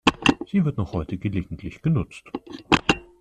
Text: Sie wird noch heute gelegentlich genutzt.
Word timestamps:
Sie 0.49 0.65
wird 0.65 0.77
noch 0.79 0.93
heute 0.93 1.19
gelegentlich 1.19 1.83
genutzt. 1.83 2.23